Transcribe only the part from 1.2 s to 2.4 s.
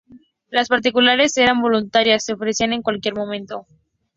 eran voluntarias, se